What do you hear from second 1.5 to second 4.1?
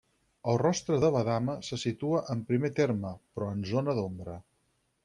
se situa en primer terme, però en zona